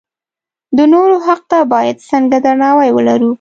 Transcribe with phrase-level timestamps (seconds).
[0.77, 3.29] د نورو حق ته باید څنګه درناوی ولرو.